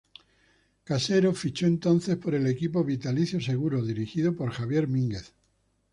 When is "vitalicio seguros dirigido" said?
2.83-4.35